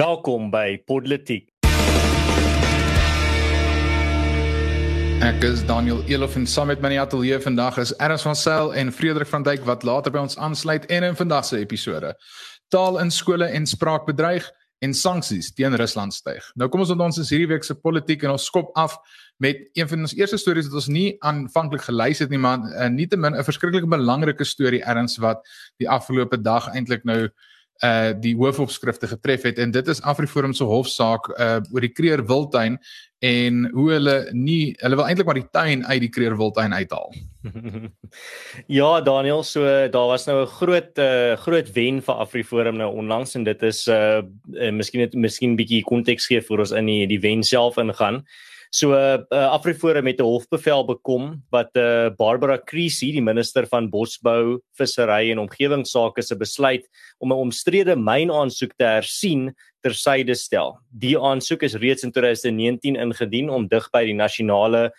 [0.00, 1.50] Welkom by Politiek.
[5.20, 8.38] Ek is Daniel Elof en saam met my in die ateljee vandag is Ernst van
[8.38, 12.14] Sail en Frederik van Dijk wat later by ons aansluit en in vandag se episode.
[12.72, 14.48] Taal in skole en spraak bedreig
[14.80, 16.48] en sanksies teen Rusland styg.
[16.56, 18.96] Nou kom ons aan ons is hierdie week se politiek en ons skop af
[19.36, 22.88] met een van ons eerste stories wat ons nie aanvanklik gelys het nie maar uh,
[22.88, 25.44] nietemin 'n verskriklike belangrike storie erns wat
[25.76, 27.48] die afgelope dag eintlik nou uh
[28.20, 32.76] die hoofopskrifte getref het en dit is Afriforum se hofsaak uh oor die Kreer Wildtuin
[33.20, 37.12] en hoe hulle nie hulle wil eintlik maar die tuin uit die Kreer Wildtuin uithaal.
[38.80, 43.34] ja, Daniel, so daar was nou 'n groot uh groot wen vir Afriforum nou onlangs
[43.34, 44.22] en dit is uh,
[44.54, 48.24] uh miskien net miskien bietjie konteks gee vir ons in die die wen self ingaan.
[48.70, 49.18] So uh,
[49.50, 55.38] Afriforum het 'n hofbevel bekom wat uh, Barbara Creasy, die minister van Bosbou, Vissery en
[55.38, 56.86] Omgewingsake se besluit
[57.18, 60.78] om 'n omstrede mynaansoek te hersien tersyde stel.
[60.90, 64.92] Die aansoek is reeds in 2019 ingedien om dig by die nasionale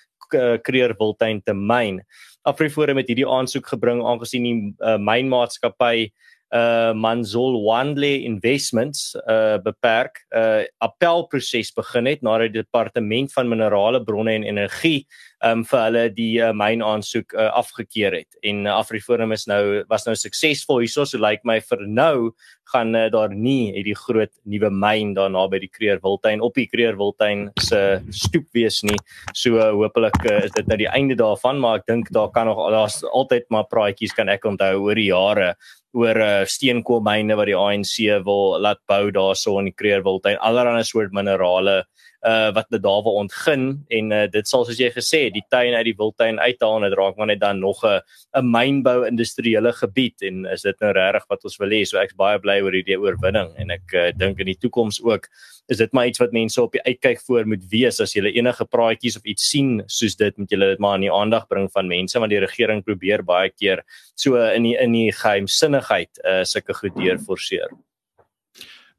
[0.64, 2.02] Kreer Wildtuin te myn.
[2.44, 6.12] Afriforum het hierdie aansoek gebring aangesien die uh, mynmaatskappy
[6.52, 14.04] uh Manzol Wandle Investments uh beperk uh, appelproses begin het nadat die departement van minerale
[14.04, 15.06] bronne en energie
[15.46, 18.38] um vir hulle die uh, myn aansoek uh, afgekeur het.
[18.46, 22.32] En uh, Afriforum is nou was nou suksesvol hierso so lyk like my vir nou
[22.72, 26.68] gaan uh, daar nie hierdie groot nuwe myn daarna by die Kreer Wildtuin op die
[26.70, 27.82] Kreer Wildtuin se
[28.14, 28.98] stoep wees nie.
[29.34, 32.50] So uh, hopelik uh, is dit nou die einde daarvan maar ek dink daar kan
[32.52, 35.56] nog daar's altyd maar praatjies kan ek onthou oor die jare
[35.98, 40.40] oor uh, steenkoolmyne wat die ANC wil laat bou daarso in die Kreerwildtuin.
[40.40, 41.82] Allerlei soort minerale
[42.22, 45.46] uh wat dit daar wil ontgin en uh, dit sal soos jy gesê het die
[45.50, 48.02] tuin uit die wildtuin uithaal en dit raak maar net dan nog 'n
[48.38, 52.14] 'n mynbou industriële gebied en is dit nou regtig wat ons wil hê so ek's
[52.14, 55.28] baie bly oor hierdie oorwinning en ek uh, dink in die toekoms ook
[55.68, 58.66] is dit maar iets wat mense op die uitkyk voor moet wees as jy enige
[58.66, 61.88] praatjies of iets sien soos dit moet jy dit maar aan die aandag bring van
[61.88, 63.84] mense want die regering probeer baie keer
[64.16, 67.72] so in die in die geheimsinnigheid uh sulke goed deurforceer.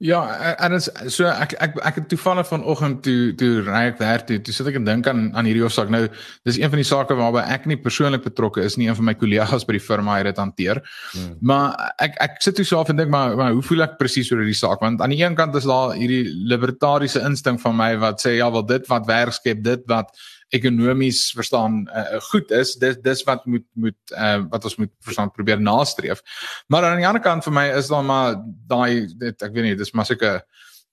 [0.02, 0.18] Ja,
[0.58, 4.40] en is so ek ek ek het toevallig vanoggend toe toe ry ek werk toe,
[4.42, 5.92] toe sit ek en dink aan aan hierdie hofsaak.
[5.94, 6.00] Nou,
[6.48, 9.14] dis een van die sake waarby ek nie persoonlik betrokke is nie, een van my
[9.20, 10.82] kollegas by die firma het dit hanteer.
[11.12, 11.36] Hmm.
[11.52, 14.42] Maar ek ek sit toe self en dink maar maar hoe voel ek presies oor
[14.42, 14.82] hierdie saak?
[14.82, 18.50] Want aan die een kant is daar hierdie libertariese instink van my wat sê ja,
[18.50, 20.10] wel dit wat werk skep, dit wat
[20.52, 22.74] ekonomies verstaan uh, goed is.
[22.80, 26.20] Dis dis wat moet moet uh, wat ons moet verstaan probeer nastreef.
[26.68, 28.36] Maar aan die ander kant vir my is dan maar
[28.68, 30.42] daai ek weet nie dis maar seker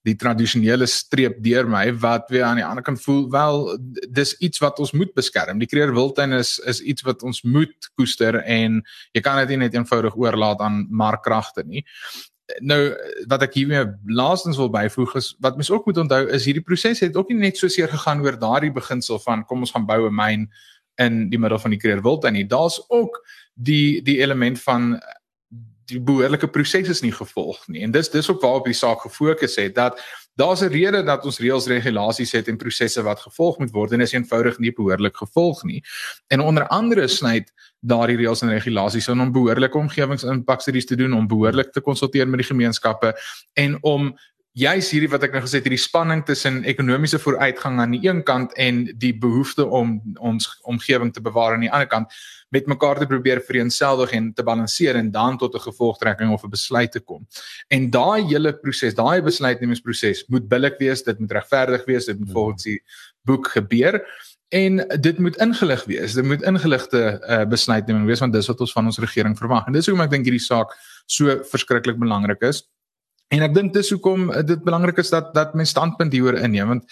[0.07, 3.65] die tradisionele streep deur my wat weer aan die ander kant voel wel
[4.15, 5.59] dis iets wat ons moet beskerm.
[5.59, 8.79] Die kreer wildtuin is is iets wat ons moet koester en
[9.11, 11.83] jy kan dit nie net eenvoudig oorlaat aan markkragte nie
[12.61, 12.79] nou
[13.27, 16.99] wat ek hiermee laastens wil byvoeg is wat mens ook moet onthou is hierdie proses
[16.99, 20.07] het ook nie net so seer gegaan oor daardie beginsel van kom ons gaan bou
[20.07, 20.49] 'n myn
[20.99, 23.21] in die middel van die Kreerwild en daar's ook
[23.53, 24.99] die die element van
[25.89, 27.81] die behoorlike proses is nie gevolg nie.
[27.85, 30.01] En dis dis ook waarop die saak gefokus het dat
[30.39, 34.01] daar's 'n rede dat ons reëls regulasies het en prosesse wat gevolg moet word en
[34.01, 35.83] is eenvoudig nie behoorlik gevolg nie.
[36.27, 41.27] En onder andere snyd daardie reëls en regulasies in om behoorlike omgewingsimpakstudies te doen om
[41.27, 43.13] behoorlik te konsulteer met die gemeenskappe
[43.53, 44.17] en om
[44.57, 48.23] juis hierdie wat ek nou gesê het hierdie spanning tussen ekonomiese vooruitgang aan die een
[48.25, 52.13] kant en die behoefte om ons omgewing te bewaar aan die ander kant
[52.49, 56.49] met mekaar te probeer vereenselwig en te balanseer en dan tot 'n gevolgtrekking of 'n
[56.49, 57.27] besluit te kom.
[57.67, 62.31] En daai hele proses, daai besluitnemingsproses moet billik wees, dit moet regverdig wees, dit moet
[62.31, 62.81] volgens die
[63.21, 64.01] boek gebeur
[64.49, 66.13] en dit moet ingelig wees.
[66.13, 69.67] Dit moet ingeligte uh, besluitneming wees want dis wat ons van ons regering verwag.
[69.67, 70.73] En dis hoekom ek dink hierdie saak
[71.05, 72.63] so verskriklik belangrik is.
[73.29, 76.72] En ek dink dis hoekom uh, dit belangrik is dat dat my standpunt hieroor inneem
[76.73, 76.85] want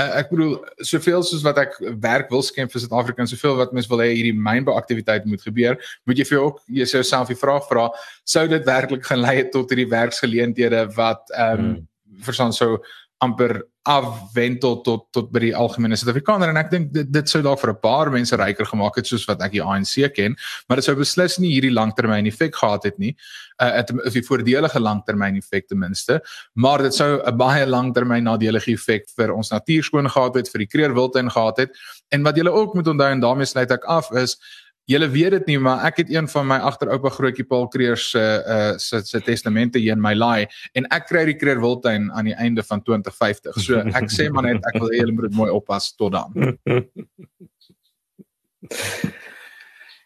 [0.00, 3.74] uh, ek bedoel soveel soos wat ek werk wil skep vir Suid-Afrika en soveel wat
[3.76, 5.78] mens wil hê hierdie mynbeaktiwiteit moet gebeur,
[6.08, 7.88] moet jy vir jou ook jouself die vraag vra,
[8.26, 11.82] sou dit werklik gaan lei tot hierdie werksgeleenthede wat ehm um, hmm.
[12.24, 12.78] verstaan sou
[13.24, 17.60] amper afwentel tot tot by die algemene Suid-Afrikaner en ek dink dit dit sou dalk
[17.60, 20.36] vir 'n paar mense ryker gemaak het soos wat ek die ANC ken,
[20.68, 23.14] maar dit sou beslis nie hierdie langtermyn effek gehad het nie.
[23.60, 26.22] Uh het of die voordelige langtermyn effek ten minste,
[26.54, 30.58] maar dit sou 'n baie langtermyn nadelige effek vir ons natuur skoon gehad het, vir
[30.58, 31.70] die kreerwildtuin gehad het.
[32.10, 34.36] En wat julle ook moet onthou en daarmee sluit ek af is
[34.84, 38.20] Julle weet dit nie, maar ek het een van my agteroupa grootjie Paul Kreer se
[38.20, 40.46] uh se se testamente hier in my laai
[40.76, 43.56] en ek kry die Kreer Wildtuin aan die einde van 2050.
[43.64, 46.30] So ek sê maar net ek wil hê julle moet dit mooi oppas tot dan.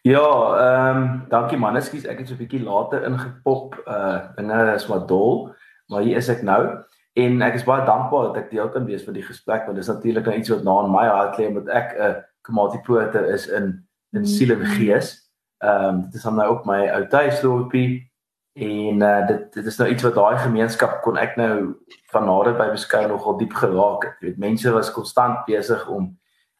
[0.07, 0.23] Ja,
[0.55, 1.75] ehm um, dankie man.
[1.75, 5.51] Ekskuus, ek het so 'n bietjie later ingepop uh binne is wat dol,
[5.91, 6.79] maar hier is ek nou.
[7.19, 9.83] En ek is baie dankbaar dat ek deel kan wees van die gesprek want dit
[9.83, 13.25] is natuurlik nou iets wat na in my hart lê omdat ek 'n commodity porter
[13.33, 15.15] is in in siel en gees.
[15.57, 18.11] Ehm um, dit is dan nou ook my ou tuisdorpie
[18.53, 21.75] en uh, dit dit is nou iets wat daai gemeenskap kon ek nou
[22.11, 24.15] van nader by beskou nogal diep geraak het.
[24.19, 26.15] Jy weet mense was konstant besig om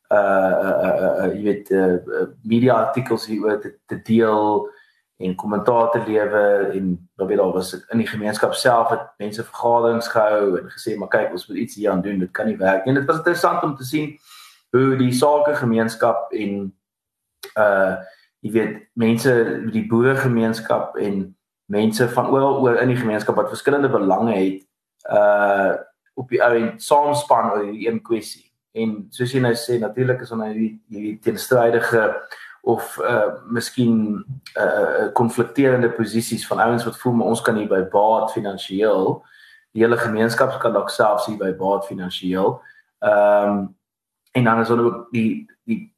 [0.09, 4.65] uh uh uh, uh, jy weet uh, media artikels hieroor te, te deel
[5.19, 10.07] en kommentaar te lewe en weet daar was in die gemeenskap self het mense vergaderings
[10.07, 12.85] gehou en gesê maar kyk ons moet iets hier aan doen dit kan nie werk
[12.85, 14.15] nie dit was interessant om te sien
[14.73, 16.71] hoe die sake gemeenskap en
[17.57, 17.99] uh
[18.39, 19.31] jy weet mense
[19.73, 21.35] die boere gemeenskap en
[21.67, 24.65] mense van oral oor in die gemeenskap wat verskillende belange het
[25.11, 25.75] uh
[26.19, 28.47] op die ou en saamspan oor hierdie een kwessie
[28.79, 32.05] en soos jy nou sê natuurlik is onder hierdie hierdie teenstrydige
[32.67, 34.23] of uh miskien
[34.59, 39.19] uh konflikterende posisies van ouens wat voel maar ons kan hier by baat finansiëel
[39.71, 42.57] die hele gemeenskap kan dalk selfs hier by baat finansiëel.
[42.99, 43.67] Ehm um,
[44.31, 45.95] en dan is ook die die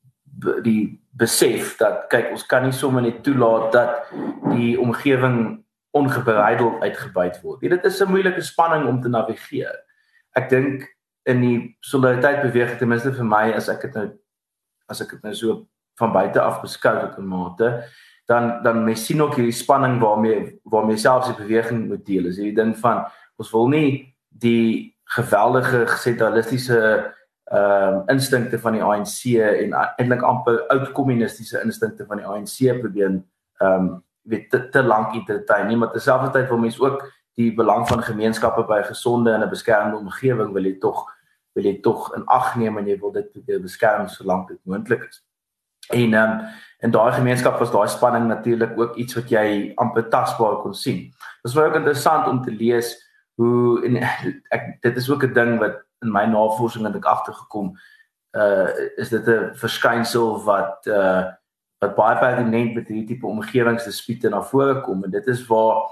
[0.64, 4.12] die besef dat kyk ons kan nie sommer net toelaat dat
[4.54, 5.60] die omgewing
[5.92, 7.62] ongebreideld uitgebuit word.
[7.62, 9.76] Dit is 'n moeilike spanning om te navigeer.
[10.36, 10.88] Ek dink
[11.24, 14.08] in die solidariteit beweging ten minste vir my as ek dit nou
[14.90, 15.68] as ek dit nou so
[16.00, 17.84] van buite af beskou tot 'n mate
[18.28, 22.26] dan dan mens sien ook hierdie spanning waarmee waarmee selfs die beweging moet deel.
[22.26, 23.06] Is hierdie ding van
[23.36, 27.14] ons wil nie die geweldige sentralistiese
[27.52, 32.80] ehm uh, instinkte van die ANC en eintlik amper oud kommunistiese instinkte van die ANC
[32.80, 37.02] probeer ehm um, weet te, te lank entertain nie, maar terselfdertyd wil mens ook
[37.40, 41.06] die belang van gemeenskappe by gesonde en 'n beskermde omgewing wil jy tog
[41.54, 45.24] wil jy tog in ag neem en jy wil dit beskerm solank dit moontlik is.
[45.90, 46.48] En ehm um,
[46.80, 51.04] in daai gemeenskap was daai spanning natuurlik ook iets wat jy amper tasbaar kon sien.
[51.12, 52.96] Dit was baie interessant om te lees
[53.36, 53.98] hoe en
[54.58, 57.74] ek dit is ook 'n ding wat in my navorsing het ek agtergekom
[58.38, 61.32] uh is dit 'n verskynsel wat uh
[61.82, 65.90] wat baie pertinent met hierdie tipe omgewingsdispute na vore kom en dit is waar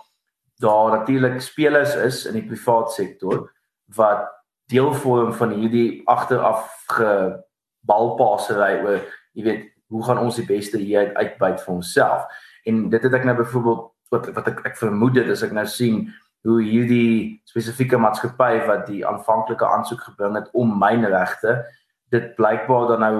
[0.59, 3.51] daar natuurlik spelers is in die privaat sektor
[3.95, 4.27] wat
[4.69, 8.99] deel vorm van hierdie agteraf gebalpasery oor
[9.33, 12.25] jy weet hoe gaan ons die beste hier uitbuit vir onsself?
[12.69, 15.65] En dit het ek nou byvoorbeeld wat wat ek ek vermoed dit as ek nou
[15.69, 16.07] sien
[16.47, 21.65] hoe hierdie spesifieke maatskappy wat die aanvanklike aansoek gebring het om mynregte
[22.13, 23.15] dit blykbaar dan nou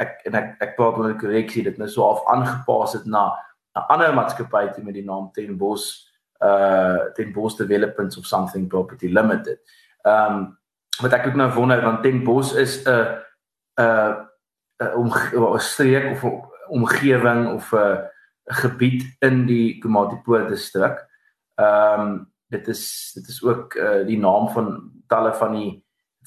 [0.00, 3.32] ek en ek ek praat oor 'n korreksie dit nou so af aangepas het na
[3.76, 6.08] 'n ander maatskappy met die naam Ten Bos
[6.42, 9.58] uh Ten Bos Developments of something property limited.
[10.04, 10.58] Ehm um,
[11.00, 13.18] wat ek ook nou wonder want Ten Bos is 'n
[13.80, 14.26] 'n
[14.80, 18.08] 'n streek of 'n omgewing of 'n
[18.44, 20.98] gebied in die Komatipoort distrik.
[21.54, 24.74] Ehm um, dit is dit is ook uh, die naam van
[25.06, 25.70] talle van die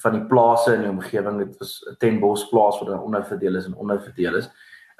[0.02, 1.38] van die plase in die omgewing.
[1.38, 4.50] Dit was 'n Tenbos plaas wat onderverdeel is en onderverdeel is.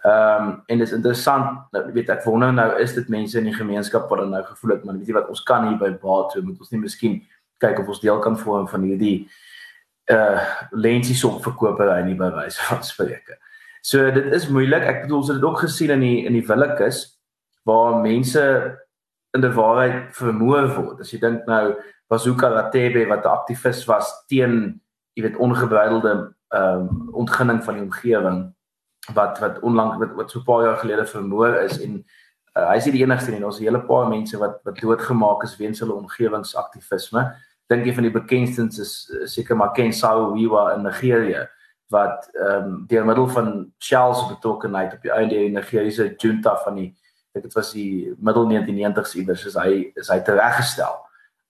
[0.04, 3.44] Ehm um, en dit is interessant, nou weet ek wonder nou is dit mense in
[3.44, 5.90] die gemeenskap wat dan nou gevoel het, maar weet jy wat ons kan hier by
[6.02, 7.22] Baat toe moet ons nie miskien
[7.58, 9.28] kyk of ons deel kan vorm van hierdie
[10.12, 13.38] uh lensies op verkopery nie by wyse van spreke.
[13.80, 14.82] So dit is moeilik.
[14.82, 17.18] Ek bedoel ons het dit ook gesien in die in die Willekeus
[17.64, 18.44] waar mense
[19.34, 21.00] in die waarheid vermoor word.
[21.00, 21.74] As jy dink nou
[22.10, 24.80] Bazuka Ratebe wat 'n aktivis was teen
[25.14, 28.54] jy weet ongebreidelde ehm um, ontginning van die omgewing
[29.14, 32.04] wat wat onlangs wat, wat so 'n paar jaar gelede vermoor is en
[32.56, 33.40] uh, hy is nie die enigste nie.
[33.40, 37.34] Het 'n hele paar mense wat wat doodgemaak is weens hulle omgewingsaktivisme
[37.66, 38.92] dink jy van die bekendstes is
[39.34, 41.48] seker maar Ken Saro-Wiwa in Nigerië
[41.90, 46.56] wat ehm um, deur middel van Shell se betrokkeheid op die einde die Nigeriese junta
[46.64, 46.90] van die
[47.42, 51.00] dit was die middel 1990s iewers is hy is hy tereggestel.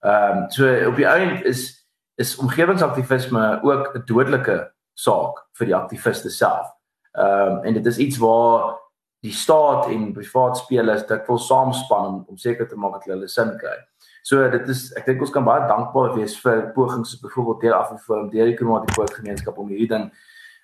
[0.05, 5.75] Ehm um, so op die einde is is omgewingsaktivisme ook 'n dodelike saak vir die
[5.75, 6.71] aktiviste self.
[7.13, 8.79] Ehm um, en dit is iets waar
[9.19, 13.57] die staat en privaat spelers dit wil saamspan om, seker te maak dat hulle sin
[13.57, 13.77] kry.
[14.23, 17.73] So dit is ek dink ons kan baie dankbaar wees vir pogings soos byvoorbeeld deur
[17.73, 20.11] af en voor deur die klimatiese gemeenskap om hierdie ding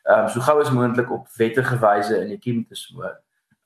[0.03, 3.17] ehm um, so gou as moontlik op wettige wyse in die kiem te smoor.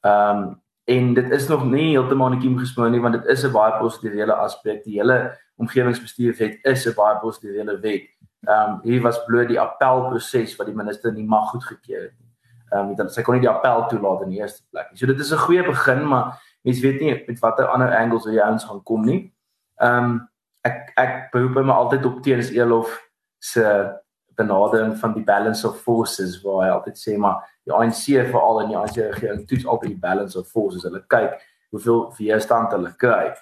[0.03, 3.25] Ehm um, en dit is nog nie heeltemal in die kiem gesmoor nie want dit
[3.33, 4.83] is 'n baie positiewe aspek.
[4.83, 8.09] Die hele omgewingsbestuurwet is 'n baie positiewe wet.
[8.45, 12.31] Ehm um, hier was bloot die appelproses wat die minister nie mag goedgekeur het nie.
[12.69, 14.99] Ehm um, dit sy kon nie die appel toelaat in die eerste plek nie.
[14.99, 18.41] So dit is 'n goeie begin, maar mens weet nie met watter ander angles jy
[18.41, 19.33] ons gaan kom nie.
[19.81, 20.29] Ehm um,
[20.61, 23.01] ek ek beroep my altyd op teens Elof
[23.39, 23.93] se
[24.35, 28.73] benadering van die balance of forces waar hy altyd sê maar die ANC veral in
[28.73, 30.83] die ANC regering toets altyd die balance of forces.
[30.83, 31.39] Hulle kyk
[31.71, 33.33] hoeveel weerstand hulle kry.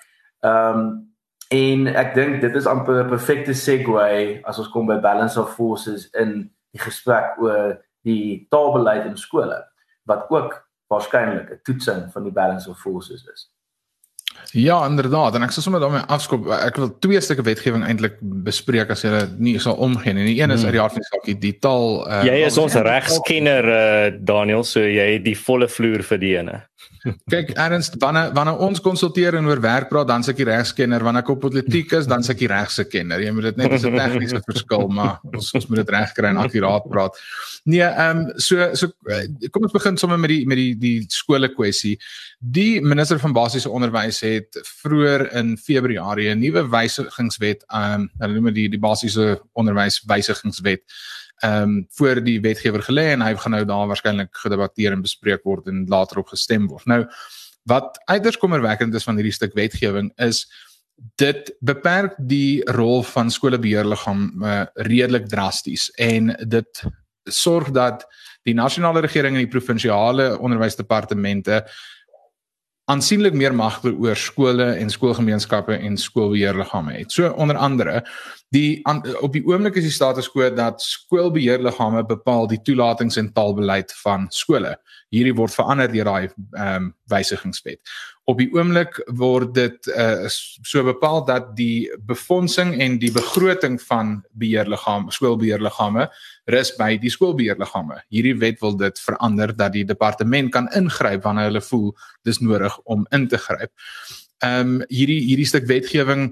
[0.43, 1.13] Ehm um,
[1.53, 5.53] En ek dink dit is amper 'n perfekte segue as ons kom by balance of
[5.53, 9.59] forces in die gesprek oor die taalbeleid in skole
[10.09, 10.55] wat ook
[10.89, 13.51] waarskynlik 'n toetsing van die balance of forces is.
[14.53, 15.35] Ja, inderdaad.
[15.35, 16.45] En ek sal sommer daarmee afskop.
[16.53, 20.27] Ek wil twee stukke wetgewing eintlik bespreek as jy nie sal omgee nie.
[20.29, 20.69] Die een is hmm.
[20.69, 24.61] uit die aard van die saak, die taal uh, Jy is ons regskenner uh, Daniel,
[24.67, 26.59] so jy het die volle vloer vir die ene.
[27.03, 31.25] Kyk, Ernst, wanneer wanneer ons konsulteer en oor werk praat, dan seker die regskenner, wanneer
[31.25, 33.23] ek op politiek is, dan seker die regse kenner.
[33.23, 36.29] Jy moet dit net as 'n tegniese verskil, maar ons ons moet dit reg kry
[36.31, 37.19] en akkuraat praat.
[37.65, 41.05] Nee, ehm um, so so eh, kom ons begin sommer met die met die die
[41.07, 41.97] skole kwessie.
[42.39, 48.33] Die minister van basiese onderwys het vroeër in Februarie 'n nuwe wysigingswet, ehm um, hulle
[48.33, 50.83] noem dit die die basiese onderwys wysigingswet
[51.43, 55.43] ehm um, voor die wetgewer gelê en hy gaan nou daar waarskynlik gedebatteer en bespreek
[55.43, 56.85] word en later op gestem word.
[56.85, 57.03] Nou
[57.67, 60.45] wat uiters kommerwekkend is van hierdie stuk wetgewing is
[61.19, 66.83] dit beperk die rol van skolebeheerliggaam uh, redelik drasties en dit
[67.23, 68.05] sorg dat
[68.43, 71.63] die nasionale regering en die provinsiale onderwysdepartemente
[72.91, 77.11] aansienlik meer mag oor skole en skoolgemeenskappe en skoolbeheerliggame het.
[77.11, 78.03] So onder andere
[78.53, 83.31] die an, op die oomblik is die status quo dat skoolbeheerliggame bepaal die toelatings en
[83.33, 84.75] taalbeleid van skole.
[85.13, 87.81] Hierdie word verander deur daai ehm um, wysigingswet.
[88.29, 94.15] Op die oomblik word dit uh, so bepaal dat die befondsing en die begroting van
[94.39, 96.07] beheerliggame, skoolbeheerliggame
[96.53, 97.99] rus by die skoolbeheerliggame.
[98.13, 101.91] Hierdie wet wil dit verander dat die departement kan ingryp wanneer hulle voel
[102.23, 103.73] dis nodig om in te gryp.
[104.43, 106.31] Ehm um, hierdie hierdie stuk wetgewing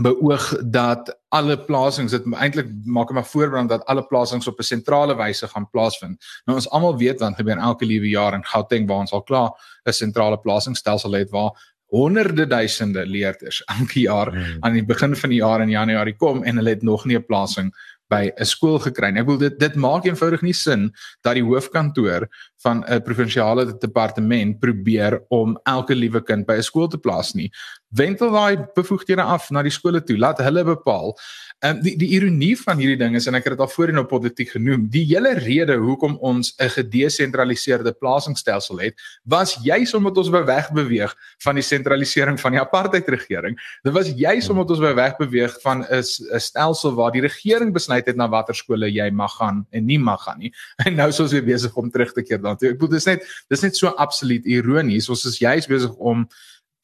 [0.00, 5.16] beoog dat alle plasings dit eintlik maak hom voorbrand dat alle plasings op 'n sentrale
[5.16, 6.24] wyse gaan plaasvind.
[6.44, 9.50] Nou ons almal weet wat gebeur elke liewe jaar in Gauteng waar ons al klaar
[9.84, 14.56] 'n sentrale plasingsstelsel het waar honderde duisende leerders elke jaar hmm.
[14.60, 17.26] aan die begin van die jaar in Januarie kom en hulle het nog nie 'n
[17.26, 17.74] plasing
[18.08, 19.16] by 'n skool gekry.
[19.16, 22.28] Ek wil dit dit maak eenvoudig nie sin dat die hoofkantoor
[22.62, 27.50] van 'n provinsiale departement probeer om elke liewe kind by 'n skool te plaas nie.
[27.88, 30.18] Wentel daai bevoegdhede af na die skole toe.
[30.18, 31.16] Laat hulle bepaal
[31.64, 34.10] En die die ironie van hierdie ding is en ek het dit al voorheen op
[34.10, 38.94] politiek genoem, die hele rede hoekom ons 'n gedesentraliseerde plasingsstelsel het,
[39.24, 43.56] was juis omdat ons beweg beweeg van die sentralisering van die apartheid regering.
[43.82, 46.02] Dit was juis omdat ons beweg beweeg van 'n
[46.38, 50.22] stelsel waar die regering besluit het na watter skole jy mag gaan en nie mag
[50.22, 50.52] gaan nie.
[50.86, 52.72] En nou is ons weer besig om terug te keer daartoe.
[52.72, 55.10] Ek bedoel dis net dis net so absoluut ironies.
[55.12, 56.26] Ons is juis besig om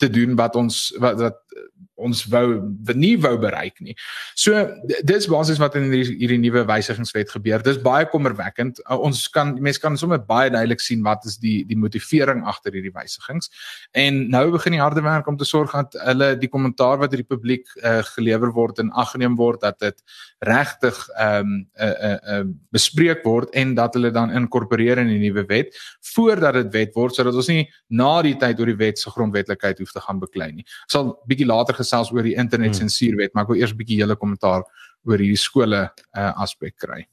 [0.02, 1.40] te doen wat ons wat, wat
[2.02, 2.46] ons wou
[2.98, 3.96] nie wou bereik nie.
[4.38, 4.66] So
[5.06, 7.62] dis basies wat in hierdie, hierdie nuwe wysigingswet gebeur.
[7.64, 8.82] Dis baie kommerwekkend.
[8.86, 12.74] Uh, ons kan mense kan sommer baie duidelik sien wat is die die motivering agter
[12.76, 13.50] hierdie wysigings.
[13.96, 17.26] En nou begin die harde werk om te sorg dat hulle die kommentaar wat die
[17.26, 19.98] publiek uh, gelewer word en aggeneem word dat dit
[20.42, 22.44] regtig ehm um, uh, uh, uh,
[22.74, 25.76] bespreek word en dat hulle dan inkorporeer in die nuwe wet
[26.14, 29.78] voordat dit wet word sodat ons nie na die tyd oor die wet se grondwetlikheid
[29.78, 30.66] hoef te gaan beklei nie.
[30.86, 32.88] Ek sal bietjie later gesels oor die internet hmm.
[32.88, 34.64] sensuurwet, maar ek wil eers 'n bietjie julle kommentaar
[35.04, 37.04] oor hierdie skole uh, aspek kry.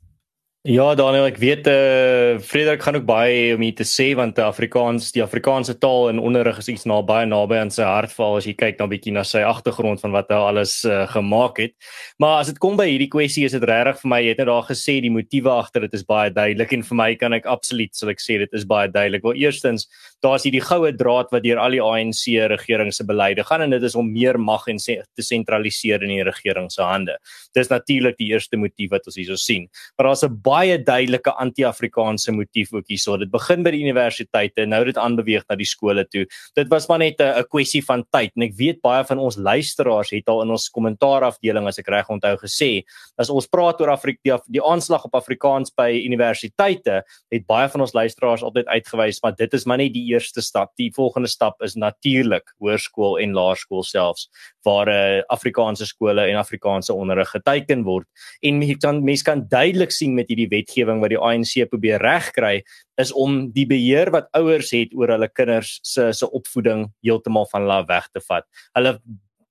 [0.68, 4.36] Ja, Daniel, ek weet eh uh, Frederik gaan ook baie om hier te sê want
[4.36, 8.12] die Afrikaans, die Afrikaanse taal en onderrig is iets na baie naby aan sy hart
[8.12, 11.62] val as jy kyk na bietjie na sy agtergrond van wat hy alles uh, gemaak
[11.64, 11.74] het.
[12.20, 14.52] Maar as dit kom by hierdie kwessie is dit regtig vir my, jy het net
[14.52, 17.96] daar gesê die motiewe agter dit is baie duidelik en vir my kan ek absoluut
[17.96, 19.24] sal ek sê dit is baie duidelik.
[19.24, 19.88] Wel eerstens,
[20.24, 23.84] daar's hierdie goue draad wat deur al die ANC regering se beleide gaan en dit
[23.84, 27.16] is om meer mag en te sentraliseer in die regering se hande.
[27.56, 29.68] Dis natuurlik die eerste motief wat ons hierso sien.
[29.98, 33.18] Maar daar's 'n baie duidelike anti-Afrikaanse motief ook hierso.
[33.18, 36.26] Dit begin by die universiteite, nou dit aanbeweeg na die skole toe.
[36.56, 40.12] Dit was maar net 'n kwessie van tyd en ek weet baie van ons luisteraars
[40.12, 42.84] het al in ons kommentaarafdeling as ek reg onthou gesê,
[43.18, 47.82] as ons praat oor Afrika die, die aanslag op Afrikaans by universiteite, het baie van
[47.82, 50.74] ons luisteraars altyd uitgewys, maar dit is maar net die eerste stap.
[50.80, 54.28] Die volgende stap is natuurlik hoërskool en laerskool selfs
[54.68, 58.08] waar uh, Afrikaanse skole en Afrikaanse onderrig geteken word.
[58.42, 62.60] En mense kan mense kan duidelik sien met hierdie wetgewing wat die ANC probeer regkry
[63.00, 67.68] is om die beheer wat ouers het oor hulle kinders se se opvoeding heeltemal van
[67.68, 68.48] hulle weg te vat.
[68.78, 69.00] Hulle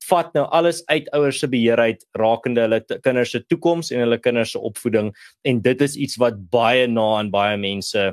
[0.09, 4.21] vat nou alles uit ouers se beheer uit rakende hulle kinders se toekoms en hulle
[4.23, 5.11] kinders se opvoeding
[5.49, 8.07] en dit is iets wat baie na aan baie mense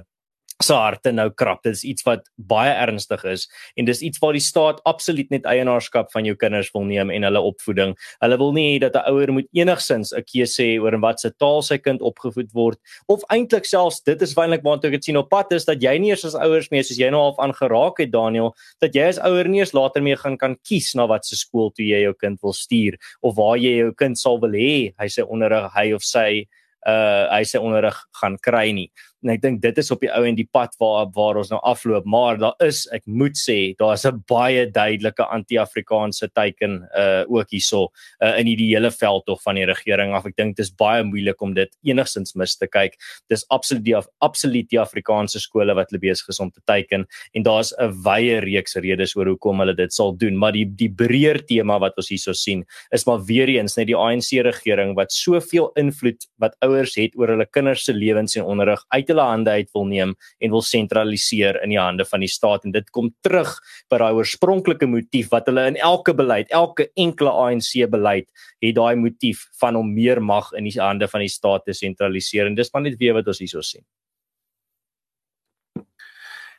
[0.64, 1.64] se harte nou krap.
[1.66, 3.46] Dit is iets wat baie ernstig is
[3.76, 7.28] en dis iets waar die staat absoluut net eienaarskap van jou kinders wil neem en
[7.28, 7.96] hulle opvoeding.
[8.24, 11.62] Hulle wil nie dat 'n ouer moet enigsins 'n keuse hê oor in watter taal
[11.62, 15.30] sy kind opgevoed word of eintlik selfs dit is wynlik waartoe ek dit sien op
[15.30, 18.12] pad is dat jy nie eers as ouers mee soos jy nou half aangeraak het
[18.12, 21.72] Daniel dat jy as ouer nie eens later mee gaan kan kies na watter skool
[21.72, 25.08] toe jy jou kind wil stuur of waar jy jou kind sal wil hê hy
[25.08, 26.48] sy onderrig hy of sy
[26.86, 28.92] uh hy sy onderrig gaan kry nie
[29.26, 31.60] en ek dink dit is op die ou en die pad waar waar ons nou
[31.66, 32.06] afloop.
[32.06, 37.50] Maar daar is ek moet sê daar is 'n baie duidelike anti-afrikaanse teiken uh ook
[37.50, 37.90] hierso
[38.22, 40.26] uh, in die hele veld tog van die regering af.
[40.26, 42.94] Ek dink dit is baie moeilik om dit enigstens mis te kyk.
[43.30, 47.44] Dis absoluut die absoluut die afrikaanse skole wat hulle besig is om te teiken en
[47.44, 50.38] daar's 'n wye reeks redes oor hoekom hulle dit sal doen.
[50.38, 53.98] Maar die die breër tema wat ons hierso sien is maar weer eens net die
[53.98, 58.86] ANC regering wat soveel invloed wat ouers het oor hulle kinders se lewens en onderrig
[58.90, 62.68] uit hulle hande uit wil neem en wil sentraliseer in die hande van die staat
[62.68, 63.56] en dit kom terug
[63.90, 68.28] by daai oorspronklike motief wat hulle in elke beleid, elke enkele ANC beleid
[68.62, 72.50] het daai motief van om meer mag in die hande van die staat te sentraliseer
[72.50, 73.86] en dis maar net weer wat ons hierso sien.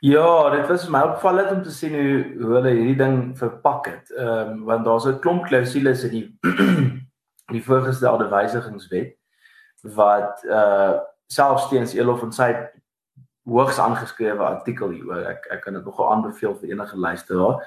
[0.04, 4.12] Ja, dit was my opvallend om te sien hoe hoe hulle hierdie ding verpak het.
[4.12, 6.26] Ehm um, want daar's 'n klomp klousules in die
[7.54, 9.16] die voorgestelde wysigingswet
[9.82, 10.98] wat uh
[11.32, 12.52] selfs teens Elof en sy
[13.46, 15.26] hoogs aangeskrewe artikel hieroor.
[15.30, 17.60] Ek ek kan dit nogal aanbeveel vir enige luisteraar.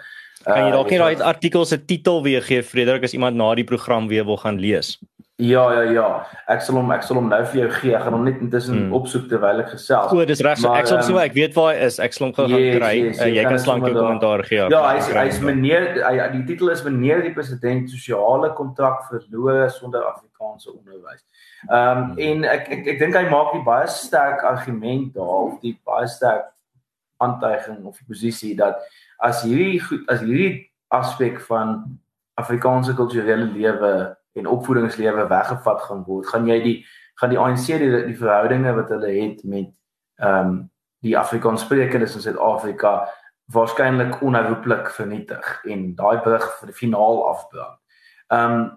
[0.44, 3.68] Kan jy dalk net daai artikel se titel weer gee Frederik as iemand na die
[3.68, 4.98] program weer wil gaan lees?
[5.39, 6.08] Ja ja ja.
[6.51, 7.93] Ek sal hom ek sal hom nou vir jou gee.
[7.96, 8.96] Ek gaan hom net intussen hmm.
[8.98, 10.12] opsoek terwyl ek gesels.
[10.12, 10.60] O, dis reg.
[10.67, 12.00] Ek sal um, so ek weet waar hy is.
[12.03, 12.91] Ek sal hom gou gaan kry.
[12.98, 14.60] Yes, yes, uh, jy kan slank jou kommentaar gee.
[14.60, 19.08] Ja, hy is hy is meneer hy, die titel is meneer die president sosiale kontrak
[19.08, 21.24] verloor sonder Afrikaanse onderwys.
[21.69, 25.58] Ehm um, en ek ek ek dink hy maak die baie sterk argument daar of
[25.63, 26.51] die baie sterk
[27.24, 28.84] aantuiging of posisie dat
[29.24, 31.77] as hierdie goed as hierdie aspek van
[32.39, 36.78] Afrikaanse kulturele lewe en opvoedingslewe weggevat gaan word, gaan jy die
[37.20, 39.72] gaan die ANC die, die verhoudinge wat hulle het met
[40.20, 40.60] ehm um,
[41.00, 43.08] die Afrikaanssprekendes in Suid-Afrika
[43.56, 47.80] waarskynlik onherroepelik vernietig en daai brug vir die finaal afbrand.
[48.28, 48.70] Ehm um,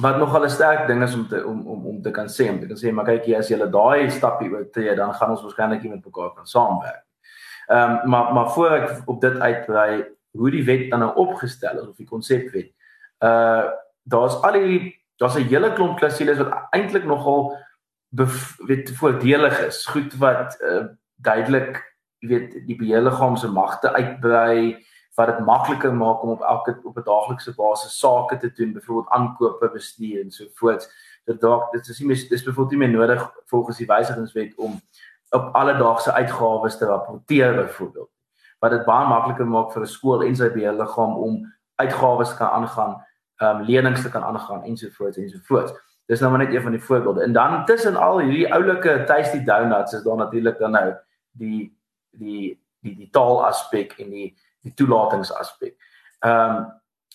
[0.00, 2.60] wat nogal 'n sterk ding is om te om om om te kan sê om
[2.60, 5.82] te kan sê maar kyk jy as jy daai stappie oortree dan gaan ons waarskynlik
[5.82, 7.04] nie met mekaar kan saamwerk.
[7.68, 11.78] Ehm um, maar maar voor ek op dit uitbrei hoe die wet dan nou opgestel
[11.78, 12.72] is of die konsepwet.
[13.24, 13.64] Uh
[14.06, 17.56] daar's al die daar's 'n hele klomp klausules wat eintlik nogal
[18.66, 19.86] weet voordelig is.
[19.86, 20.84] Goed wat uh,
[21.16, 21.82] duidelik
[22.18, 24.84] jy weet die beheerliggaam se magte uitbrei
[25.16, 29.08] wat dit makliker maak om op elke op 'n daaglikse basis sake te doen, byvoorbeeld
[29.08, 30.88] aankope bestuur en so voort.
[31.24, 34.80] Dit dalk dit is nie meer dis byvoorbeeld nie meer nodig volgens die wysigingswet om
[35.30, 38.10] op alledaagse uitgawes te rapporteer byvoorbeeld.
[38.58, 42.50] Wat dit baie makliker maak vir 'n skool en sy beheerliggaam om uitgawes te kan
[42.50, 43.04] aangaan,
[43.36, 45.74] ehm um, lenings te kan aangaan en so voort en so voort.
[46.06, 47.22] Dis nou maar net een van die voorbeelde.
[47.22, 50.94] En dan tussen al hierdie oulike tasty donuts is daar natuurlik dan nou
[51.32, 51.76] die
[52.10, 55.76] die die die taal aspek en die die toelatingsaspek.
[56.18, 56.66] Ehm um,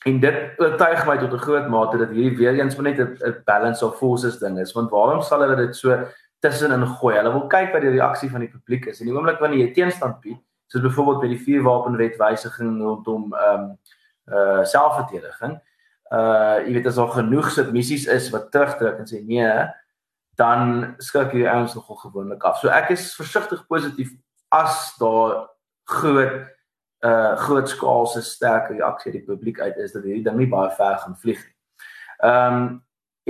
[0.01, 3.85] en dit oortuig my tot 'n groot mate dat hierdie weer eens net 'n balance
[3.85, 5.97] of forces ding is want waarom sal hulle dit so
[6.39, 7.15] tussenin gooi?
[7.15, 8.99] Hulle wil kyk wat die reaksie van die publiek is.
[8.99, 13.59] En die oomblik wanneer jy teenstand bied, soos byvoorbeeld by die vuurwapenwet wysiging rondom ehm
[13.59, 13.77] um,
[14.31, 15.59] uh selfverdediging,
[16.11, 19.47] uh jy weet as daar genoeg submissies is wat terugdruk en sê nee,
[20.39, 22.59] dan skrik hierdie ouens nogal gewoonlik af.
[22.59, 24.11] So ek is versigtig positief
[24.51, 25.47] as daar
[25.87, 26.41] groot
[27.01, 30.99] uh grootskaalse sterk reaksie uit die publiek uit is dat hierdie ding nie baie ver
[31.01, 31.57] gaan vlieg nie.
[32.21, 32.71] Ehm um,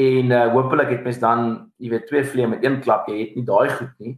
[0.02, 3.36] en uh hopelik het mens dan jy weet twee vliee met een klap, jy het
[3.36, 4.18] nie daai goed nie.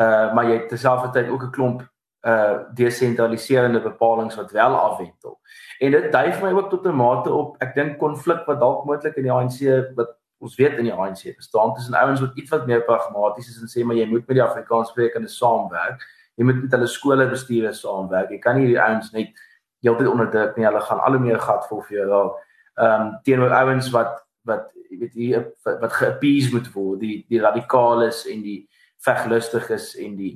[0.00, 1.86] Uh maar jy het terselfdertyd ook 'n klomp
[2.24, 5.38] uh desentraliserende bepalinge wat wel afwentel.
[5.78, 8.84] En dit dui vir my ook tot 'n mate op ek dink konflik wat dalk
[8.84, 9.60] moontlik in die ANC
[9.96, 13.60] wat ons weet in die ANC bestaan tussen ouens wat iets wat meer pragmaties is
[13.60, 16.00] en sê maar jy moet met die Afrikaanssprekende saamwerk
[16.38, 18.32] jy moet met hulle skole bestuur saamwerk.
[18.34, 19.42] Jy kan nie hierdie ouens net
[19.84, 20.66] heeltyd onderdruk nie.
[20.66, 22.40] Hulle gaan al hoe meer gat vol vir jou raak.
[22.74, 27.18] Ehm um, teenoor ouens wat wat jy weet hier wat, wat geappease moet word, die
[27.30, 28.64] die radikales en die
[29.04, 30.34] veglustiges en die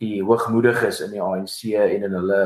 [0.00, 2.42] die hoogmoediges in die ANC en in hulle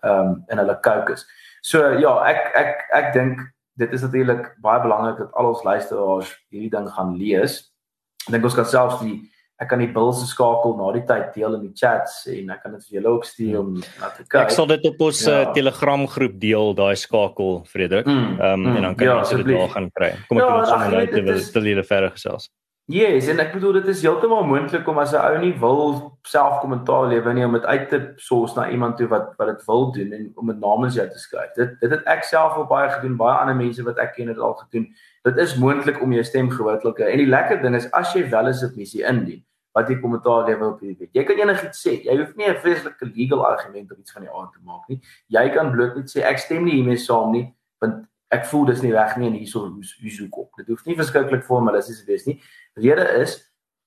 [0.00, 1.26] ehm um, in hulle caucus.
[1.62, 3.42] So ja, ek ek ek dink
[3.80, 7.60] dit is natuurlik baie belangrik dat al ons luisteraars hierdie ding gaan lees.
[8.26, 9.18] Ek dink ons kan selfs die
[9.60, 12.62] ek kan die bil se skakel na die tyd deel in die chats en ek
[12.64, 14.38] kan dit vir julle ook stuur om na te kyk.
[14.46, 15.34] Ek sal dit op ons ja.
[15.34, 18.08] uh, Telegram groep deel daai skakel Frederik.
[18.08, 20.10] Mm, ehm mm, um, mm, en dan kan ja, jy dit daar gaan kry.
[20.30, 22.48] Kom ek ja, ons nou te wil te lede verder gesels.
[22.90, 26.58] Yes, en ek bedoel dit is heeltemal moontlik om as 'n ou nie wil self
[26.60, 29.92] kommentaar lewer nie om dit uit te soos na iemand toe wat wat dit wil
[29.92, 31.52] doen en om dit namens jou te skryf.
[31.54, 34.38] Dit dit het ek self al baie gedoen, baie ander mense wat ek ken het
[34.38, 34.88] al gedoen.
[35.22, 36.98] Dit is moontlik om jou stem gewoonlik.
[36.98, 40.72] En die lekker ding is as jy wel 'n submissie indien wat jy kommentaar lewer
[40.72, 41.14] op hierdie weet.
[41.14, 42.02] Jy kan enigiets sê.
[42.04, 45.00] Jy hoef nie 'n vreeslike legal argument of iets van die aard te maak nie.
[45.28, 48.82] Jy kan bloot net sê ek stem nie hiermee saam nie, want ek voel dis
[48.82, 49.64] nie reg nie en hierso
[50.00, 50.46] hierso kom.
[50.56, 52.36] Dit hoef nie verskriklik formalisties te wees nie.
[52.74, 53.38] Rede is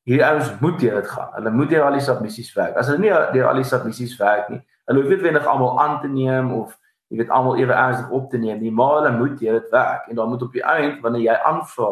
[0.04, 1.30] hierdie ouens moet deur dit gaan.
[1.38, 2.76] Hulle moet deur al die submissies werk.
[2.80, 6.02] As hulle nie deur al die submissies werk nie, hulle hoef nie wenig almal aan
[6.02, 6.76] te neem of
[7.14, 10.08] jy weet almal ewe ernstig op te neem nie, maar hulle moet deur dit werk
[10.10, 11.92] en dan moet op die eind wanneer jy aanvra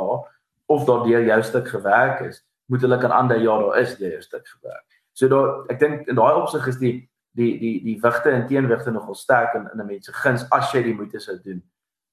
[0.71, 4.15] of daar deur jou stuk gewerk is, moet hulle kan aandui ja, daar is deur
[4.17, 4.88] jou stuk gewerk.
[5.13, 6.95] So daar ek dink in daai opsig is die
[7.38, 10.71] die die die wigte en teenwigte nogal sterk in in 'n mens se guns as
[10.73, 11.62] jy die moeite sou doen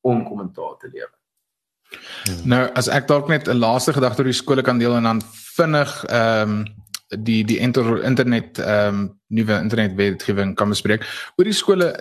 [0.01, 1.18] om kommentaar te lewer.
[2.45, 5.23] Nou as ek dalk net 'n laaste gedagte oor die skole kan deel en dan
[5.57, 6.65] vinnig ehm um,
[7.09, 11.05] die die inter, internet ehm um, nuwe internetwetgewing kan bespreek.
[11.37, 11.95] Oor die skole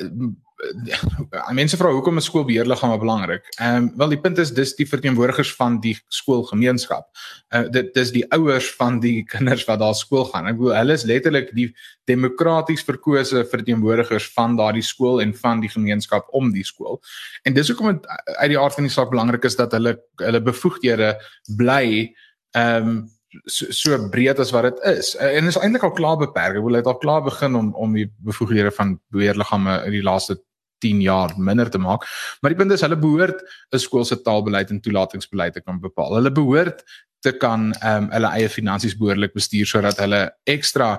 [1.59, 3.45] mense vra hoekom 'n skoolbeheerliggaam belangrik.
[3.59, 7.09] Ehm um, wel die punt is dis die verteenwoordigers van die skoolgemeenskap.
[7.55, 10.47] Uh, dit dis die ouers van die kinders wat daar skool gaan.
[10.47, 11.69] Ek bedoel hulle is letterlik die
[12.09, 17.01] demokraties verkose verteenwoordigers van daardie skool en van die gemeenskap om die skool.
[17.43, 20.41] En dis hoekom dit uit die aard van die saak belangrik is dat hulle hulle
[20.41, 21.15] bevoegdhede
[21.57, 22.15] bly
[22.55, 23.05] ehm um,
[23.45, 25.15] so, so breed as wat dit is.
[25.15, 26.57] En is eintlik al klaar beperk.
[26.57, 30.39] Ek wil dit al klaar begin om om die bevoegdhede van beheerliggame in die laaste
[30.85, 32.05] 10 jaar minder te maak.
[32.41, 33.41] Maar die punt is hulle behoort
[33.73, 36.15] 'n skool se taalbeleid en toelatingsbeleid te kan bepaal.
[36.15, 36.83] Hulle behoort
[37.21, 40.97] te kan ehm um, hulle eie finansies behoorlik bestuur sodat hulle ekstra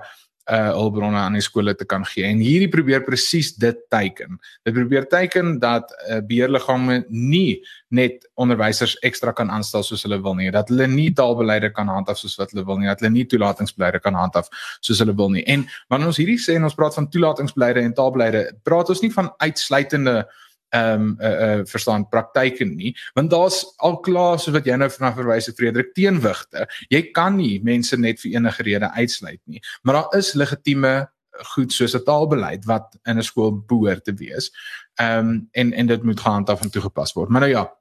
[0.49, 2.25] uh hulpbronne aan die skole te kan gee.
[2.25, 4.39] En hierdie probeer presies dit teiken.
[4.65, 10.37] Dit probeer teiken dat uh, beheerliggame nie net onderwysers ekstra kan aanstel soos hulle wil
[10.39, 13.27] nie, dat hulle nie taalbeleide kan handhaaf soos wat hulle wil nie, dat hulle nie
[13.29, 14.49] toelatingsbeleide kan handhaaf
[14.81, 15.45] soos hulle wil nie.
[15.45, 19.13] En wanneer ons hierdie sê en ons praat van toelatingsbeleide en taalbeleide, praat ons nie
[19.13, 20.23] van uitsluitende
[20.71, 24.91] ehm um, uh, uh verstaan praktyke nie want daar's al klaar soos wat jy nou
[24.91, 26.67] vanaf verwys het Frederik teenwigte.
[26.89, 31.09] Jy kan nie mense net vir enige rede uitsluit nie maar daar is legitieme
[31.55, 34.51] goed soos 'n taalbeleid wat in 'n skool behoort te wees
[34.95, 37.29] ehm um, en en dit moet gehandhaaf en toegepas word.
[37.29, 37.78] Maar nou ja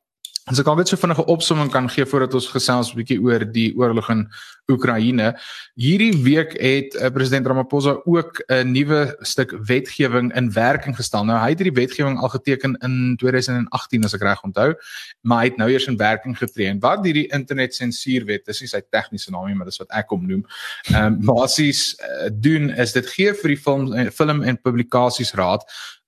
[0.47, 3.73] As ek net so vinnige opsomming kan gee voordat ons gesels 'n bietjie oor die
[3.75, 4.29] oorlog in
[4.71, 5.33] Oekraïne.
[5.75, 11.25] Hierdie week het uh, president Ramaphosa ook 'n nuwe stuk wetgewing in werking gestel.
[11.25, 14.73] Nou hy het hierdie wetgewing al geteken in 2018 as ek reg onthou,
[15.21, 16.67] maar hy het nou eers in werking getree.
[16.67, 20.09] En wat hierdie internet sensuurwet, dis nie sy tegniese naam nie, maar dis wat ek
[20.09, 20.45] hom noem.
[20.93, 25.67] Ehm um, basies uh, doen is dit gee vir die film film en publikasiesraad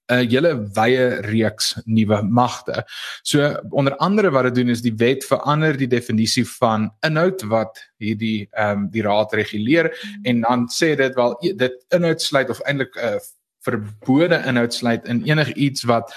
[0.10, 2.84] 'n hele wye reeks nuwe magte.
[3.24, 7.80] So onder andere wat dit doen is die wet verander die definisie van inhoud wat
[7.98, 9.91] hierdie ehm um, die raad reguleer
[10.24, 13.19] en dan sê dit wel dit inhoud sluit of eintlik 'n uh,
[13.62, 16.13] verbode inhoud sluit in enigiets wat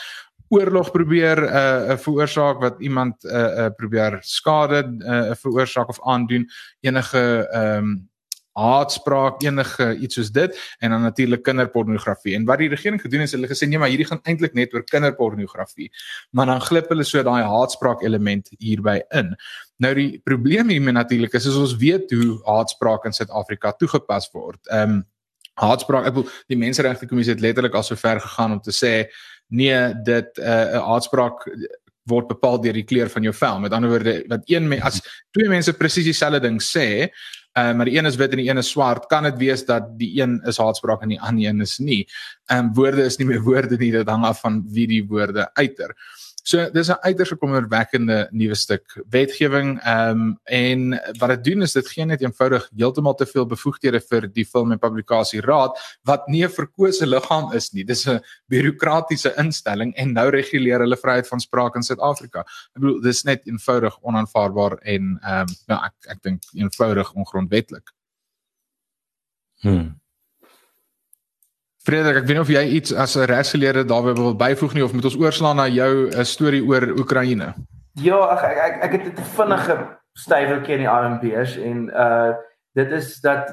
[0.49, 5.89] oorlog probeer 'n uh, veroorsaak wat iemand 'n uh, uh, probeer skade 'n uh, veroorsaak
[5.89, 6.49] of aandoen
[6.81, 8.11] enige ehm um,
[8.59, 12.35] haatspraak enige iets soos dit en dan natuurlik kinderpornografie.
[12.37, 14.85] En wat die regering gedoen het hulle gesê nee maar hierdie gaan eintlik net oor
[14.85, 15.91] kinderpornografie.
[16.31, 19.35] Maar dan glip hulle so daai haatspraak element hierby in.
[19.77, 24.61] Nou die probleem hiermee natuurlik is, is ons weet hoe haatspraak in Suid-Afrika toegepas word.
[24.69, 25.03] Ehm um,
[25.61, 28.93] haatspraak ek bedoel die menseregte kommissie het letterlik al so ver gegaan om te sê
[29.53, 31.45] nee dit eh, 'n uh, haatspraak
[32.09, 33.61] word bepaal deur die kleur van jou vel.
[33.63, 37.11] Met ander woorde, wat een as twee mense presies dieselfde ding sê,
[37.53, 39.65] Ehm uh, maar die een is wit en die een is swart, kan dit wees
[39.65, 42.09] dat die een is haatspraak en die ander een is nie.
[42.47, 45.51] Ehm um, woorde is nie meer woorde nie, dit hang af van wie die woorde
[45.55, 45.97] uiter.
[46.43, 51.73] So dis 'n uiters kommerwekkende nuwe stuk wetgewing ehm um, en wat dit doen is
[51.73, 56.27] dit gee net eenvoudig heeltemal te veel bevoegdhede vir die film en publikasie raad wat
[56.29, 57.85] nie 'n verkose liggaam is nie.
[57.85, 62.41] Dis 'n bureaukratiese instelling en nou reguleer hulle vryheid van spraak in Suid-Afrika.
[62.75, 67.93] Ek bedoel dis net eenvoudig onaanvaarbaar en ehm um, nou ek ek dink eenvoudig ongrondwetlik.
[69.63, 70.02] Hmm.
[71.83, 74.93] Frederik, ek weet nie of jy iets as 'n regsgeleerde daarby wil byvoeg nie of
[74.93, 77.55] moet ons oorslaan na jou eh, storie oor Oekraïne?
[77.99, 79.77] Ja, ek ek ek, ek het 'n vinnige
[80.15, 82.33] stywertjie in die RMBs en uh
[82.75, 83.51] dit is dat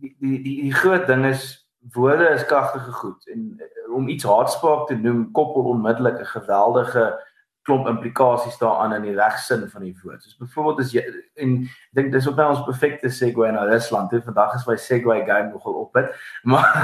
[0.00, 4.88] die die die, groot ding is woorde is kragtige goed en uh, om iets haatspraak
[4.88, 7.14] te noem koppel onmiddellik 'n geweldige
[7.62, 10.22] klomp implikasies daaraan in die regsin van die woord.
[10.22, 11.02] Soos byvoorbeeld as jy
[11.42, 14.10] en ek dink dis ook nou ons perfekte segue na Rusland.
[14.10, 16.10] Toe vandag is my segue game nogal op dit.
[16.50, 16.74] Maar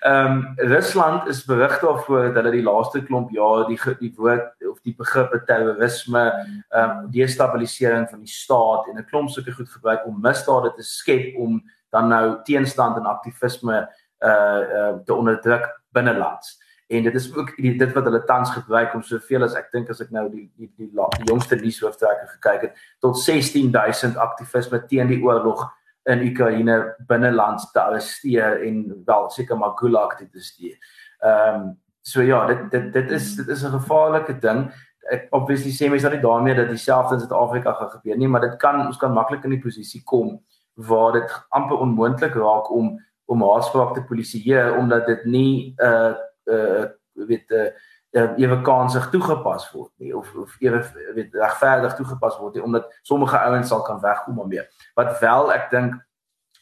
[0.00, 4.68] ehm um, Rusland is berig daarvoor dat hulle die laaste klomp jaar die die woord
[4.70, 6.24] of die begrip terrorisme,
[6.70, 10.82] ehm um, destabilisering van die staat en 'n klomp sulke goed gebruik om misdade te
[10.82, 13.88] skep om dan nou teenstand en aktivisme
[14.22, 16.61] uh uh te onderdruk binnelands
[16.92, 19.90] en dit is ook die, dit wat hulle tans gebruik om soveel as ek dink
[19.92, 24.82] as ek nou die die die, die, die jongste nuushooftrekker gekyk het tot 16000 aktivisme
[24.90, 25.64] teen die oorlog
[26.10, 26.78] in Oekraïne
[27.08, 30.76] binnelands te arresteer en wel seker maar gulag te stuur.
[31.22, 31.70] Ehm um,
[32.02, 34.72] so ja, dit dit dit is dit is 'n gevaarlike ding.
[35.10, 38.40] Ek obviously sê mense dat nie daarmee dat dieselfde in Suid-Afrika gaan gebeur nie, maar
[38.40, 40.42] dit kan ons kan maklik in die posisie kom
[40.74, 46.14] waar dit amper onmoontlik raak om om haatspraak te polisieer omdat dit nie 'n uh,
[46.46, 47.68] uh weet uh,
[48.12, 50.80] uh ewe kansig toegepas word nie of of ewe
[51.14, 54.64] weet regverdig toegepas word nie omdat sommige ouens sal kan wegkom daarmee.
[54.94, 56.00] Wat wel ek dink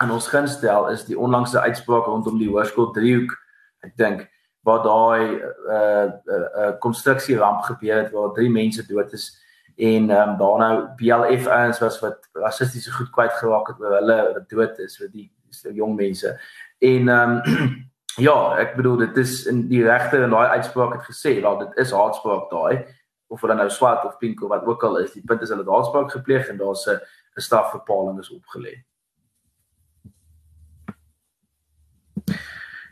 [0.01, 3.37] aan ons gunstel is die onlangse uitspraak rondom die hoërskool driehoek.
[3.85, 4.29] Ek dink
[4.65, 9.31] waar daai uh uh, uh konstruksie ramp gebeur het waar drie mense dood is
[9.81, 13.95] en ehm um, daar nou BLF ouens was wat rassistiese goed kwyt geraak het oor
[13.97, 15.31] hulle dood is vir die
[15.73, 16.35] jong mense.
[16.79, 17.71] En ehm um,
[18.17, 21.79] ja, ek bedoel dit is in die regte en daai uitspraak het gesê, wel dit
[21.85, 22.85] is haatspraak daai
[23.31, 25.63] of hulle nou swart of pink of wat ook al is, die punt is hulle
[25.63, 26.99] het haatspraak gepleeg en daar's 'n
[27.37, 28.83] 'n strafbepaling is opgelê.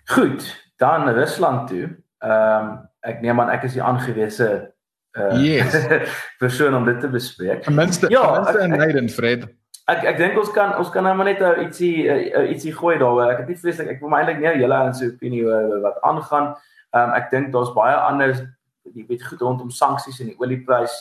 [0.04, 1.96] Goed, dan Rusland toe.
[2.18, 4.74] Ehm um, ek neem aan ek is die aangewese
[5.18, 5.74] uh yes.
[6.42, 7.62] persoon om dit te bespreek.
[7.62, 9.48] Ten minste, ja, ten minste in Leiden, Fred.
[9.88, 12.98] Ek ek dink ons kan ons kan nou maar net uh, ietsie uh, ietsie gooi
[13.00, 13.32] daaroor.
[13.32, 16.02] Ek het nie vreeslik ek wil my eintlik nie julle aan se opinie oor wat
[16.08, 16.50] aangaan.
[16.92, 18.34] Ehm um, ek dink daar's baie ander
[18.94, 20.94] jy weet goed rondom sanksies en die olieprys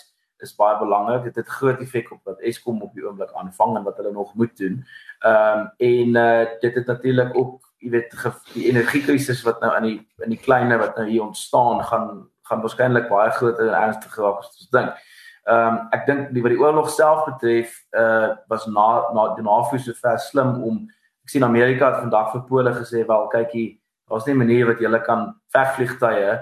[0.44, 1.26] is baie belangrik.
[1.28, 4.34] Dit het groot effek op wat Eskom op die oomblik aanvang en wat hulle nog
[4.40, 4.80] moet doen.
[5.20, 8.16] Ehm um, en uh, dit het natuurlik ook jy weet
[8.54, 12.64] die energiekrisis wat nou in die in die kleiner wat nou hier ontstaan gaan gaan
[12.64, 15.08] waarskynlik baie groter en ernstiger raak as ons dink.
[15.48, 19.46] Ehm um, ek dink die wat die oorlog self betref, uh was na na die
[19.46, 20.82] NAVO so ver slim om
[21.24, 23.80] ek sien Amerika het vandag vir Pole gesê wel kykie,
[24.10, 26.34] daar's nie 'n manier wat jy kan vegvliegtye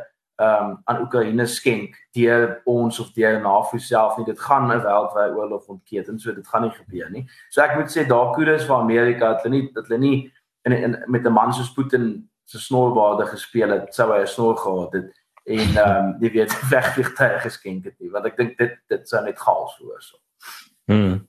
[0.41, 4.25] ehm um, aan Oekraïne skenk deur ons of deur NAVO self nie.
[4.25, 7.27] Dit gaan 'n wêreldwye oorlog ontketen, so dit gaan nie gebeur nie.
[7.49, 10.31] So ek moet sê daar kudos vir Amerika dat hulle nie dat hulle nie
[10.65, 14.57] in, in met 'n man soos Putin se snorbaarde gespeel het, sou hy 'n snor
[14.57, 18.77] gehad het en ehm um, jy weet wegvliegtuie geskenk het nie want ek dink dit
[18.89, 20.21] dit sou net chaos veroorsaak.
[20.85, 21.25] Hmm.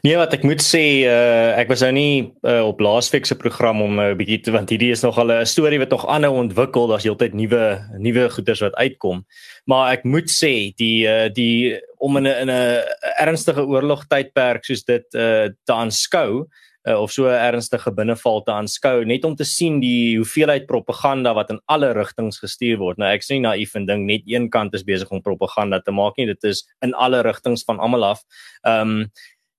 [0.00, 2.12] Nee, wat ek moet sê, uh, ek was nou nie
[2.48, 5.32] uh, op laasweek se program om 'n uh, bietjie te want hierdie is nog al
[5.32, 9.24] 'n storie wat nog aanhou ontwikkel, daar's heeltyd nuwe nuwe goeders wat uitkom.
[9.66, 12.82] Maar ek moet sê die uh, die om in 'n in 'n
[13.20, 16.48] ernstige oorlog tydperk soos dit uh, te aanskou, uh,
[16.88, 21.60] of so ernstige binneval te aanskou net om te sien die hoeveelheid propaganda wat in
[21.68, 23.00] alle rigtings gestuur word.
[23.00, 25.92] Nou ek sê nie naïef en dink net een kant is besig om propaganda te
[25.92, 28.24] maak nie, dit is in alle rigtings van almal af.
[28.64, 29.04] Ehm um,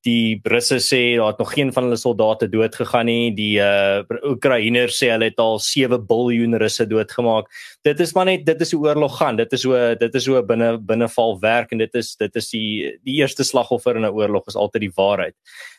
[0.05, 3.33] die Russe sê daar het nog geen van hulle soldate dood gegaan nie.
[3.37, 7.51] Die uh Oekraïners sê hulle het al 7 biljoen Russe doodgemaak.
[7.85, 9.37] Dit is maar net dit is hoe oorlog gaan.
[9.37, 12.97] Dit is hoe dit is hoe binne binneval werk en dit is dit is die
[13.05, 15.35] die eerste slagoffer in 'n oorlog is altyd die waarheid.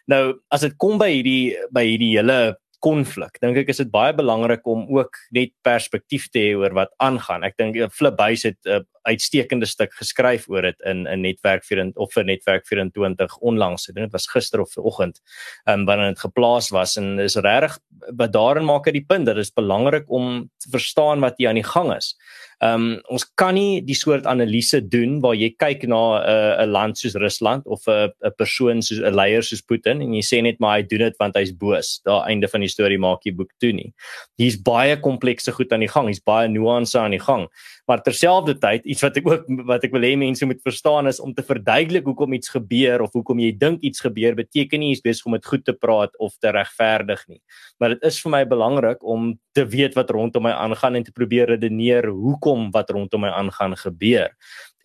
[0.07, 3.39] Nou as dit kom by hierdie by hierdie hele konflik.
[3.41, 7.45] Dink ek is dit baie belangrik om ook net perspektief te hê oor wat aangaan.
[7.45, 11.91] Ek dink Flip Buys het 'n uitstekende stuk geskryf oor dit in 'n netwerk vir
[11.95, 13.89] of vir netwerk 24 onlangs.
[13.89, 15.21] Ek dink dit was gister of vanoggend,
[15.67, 17.79] ehm um, wanneer dit geplaas was en is regtig
[18.17, 21.49] wat daarin maak uit die punt dat dit is belangrik om te verstaan wat hier
[21.49, 22.15] aan die gang is.
[22.63, 26.63] Ehm um, ons kan nie die soort analise doen waar jy kyk na 'n uh,
[26.63, 30.23] 'n land soos Rusland of 'n 'n persoon soos 'n leier soos Putin en jy
[30.23, 32.01] sê net maar hy doen dit want hy's boos.
[32.05, 33.93] Daar einde van die storie maak jy boek toe nie.
[34.39, 36.07] Hier's baie komplekse goed aan die gang.
[36.07, 37.49] Hier's baie nuance aan die gang.
[37.87, 41.33] Maar terselfdertyd iets wat ek ook wat ek wil hê mense moet verstaan is om
[41.35, 45.29] te verduidelik hoekom iets gebeur of hoekom jy dink iets gebeur beteken nie jy's besig
[45.29, 47.41] om dit goed te praat of te regverdig nie.
[47.81, 51.15] Maar dit is vir my belangrik om te weet wat rondom my aangaan en te
[51.15, 54.33] probeer redeneer hoekom wat rondom my aangaan gebeur.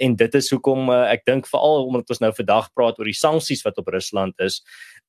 [0.04, 3.17] En dit is hoekom uh, ek dink veral omdat ons nou vandag praat oor die
[3.17, 4.62] sanksies wat op Rusland is,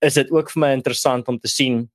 [0.04, 1.86] is dit ook vir my interessant om te sien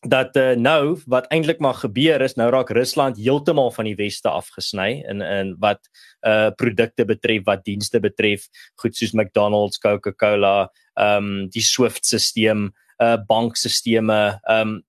[0.00, 4.28] dat uh, nou wat eintlik maar gebeur is nou raak Rusland heeltemal van die weste
[4.28, 5.80] afgesny in in wat
[6.26, 12.68] uh produkte betref wat dienste betref goed soos McDonald's, Coca-Cola, ehm um, die SWIFT-stelsel,
[13.02, 14.10] uh bankstelsels,
[14.42, 14.82] ehm um,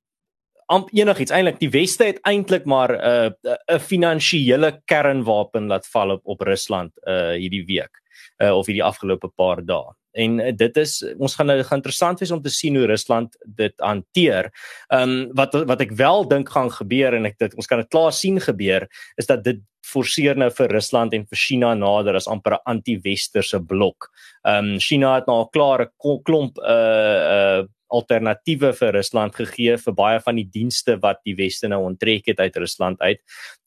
[0.68, 6.12] amp enigiets eintlik die weste het eintlik maar 'n uh, 'n finansiële kernwapen laat val
[6.12, 8.04] op op Rusland uh hierdie week.
[8.38, 12.20] uh, of hierdie afgelope paar dae en uh, dit is ons gaan nou gaan interessant
[12.20, 14.52] wees om te sien hoe Rusland dit hanteer.
[14.90, 17.92] Ehm um, wat wat ek wel dink gaan gebeur en ek dit ons kan dit
[17.94, 22.28] klaar sien gebeur is dat dit forceer nou vir Rusland en vir China nader as
[22.28, 24.10] amper 'n anti-westerse blok.
[24.46, 29.78] Ehm um, China het nou al klaar 'n klomp uh uh alternatiewe vir Rusland gegee
[29.78, 33.22] vir baie van die dienste wat die weste nou onttrek het uit Rusland uit.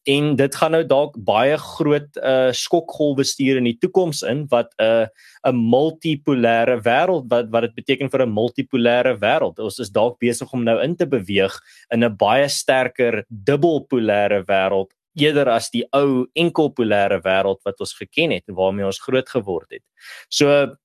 [0.09, 4.73] En dit gaan nou dalk baie groot uh skokgolwe stuur in die toekoms in wat
[4.79, 5.07] 'n uh,
[5.51, 9.59] 'n multipolêre wêreld wat wat dit beteken vir 'n multipolêre wêreld.
[9.59, 11.61] Ons is dalk besig om nou in te beweeg
[11.93, 18.31] in 'n baie sterker dubbelpolêre wêreld eerder as die ou enkelpolêre wêreld wat ons geken
[18.31, 19.83] het en waarmee ons groot geword het.
[20.29, 20.77] So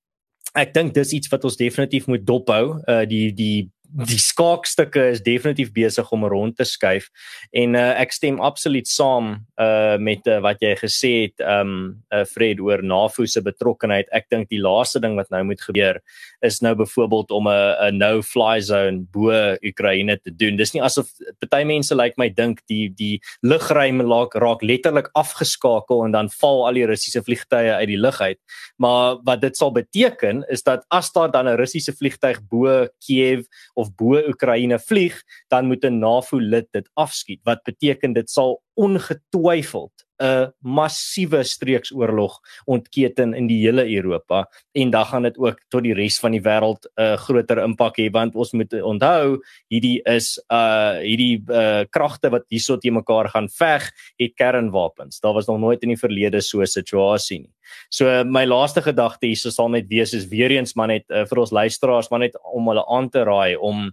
[0.56, 2.78] ek dink dis iets wat ons definitief moet dophou.
[2.88, 7.10] Uh die die die skaakstukke is definitief besig om rond te skuif
[7.56, 12.24] en uh, ek stem absoluut saam uh met uh, wat jy gesê het um uh,
[12.28, 14.10] Fred oor NAVO se betrokkeheid.
[14.16, 16.02] Ek dink die laaste ding wat nou moet gebeur
[16.46, 19.32] is nou byvoorbeeld om 'n 'n no fly zone bo
[19.64, 20.58] Oekraïne te doen.
[20.58, 21.08] Dis nie asof
[21.40, 26.30] party mense lyk like my dink die die lugruim raak raak letterlik afgeskakel en dan
[26.30, 28.40] val al die Russiese vliegtye uit die lug uit.
[28.78, 33.46] Maar wat dit sal beteken is dat as daar dan 'n Russiese vliegtyg bo Kiev
[33.76, 37.42] of bo Oekraïne vlieg, dan moet 'n NAVO lid dit afskiet.
[37.44, 45.06] Wat beteken dit sal ongetwyfeld 'n massiewe streeksoorlog ontketen in die hele Europa en dan
[45.06, 48.36] gaan dit ook tot die res van die wêreld 'n uh, groter impak hê want
[48.36, 53.92] ons moet onthou hierdie is uh hierdie uh kragte wat hierso te mekaar gaan veg
[54.20, 55.20] het kernwapens.
[55.20, 57.54] Daar was nog nooit in die verlede so 'n situasie nie.
[57.90, 61.40] So my laaste gedagte hierso sal net wees is weer eens maar net uh, vir
[61.40, 63.92] ons luisteraars maar net om hulle aan te raai om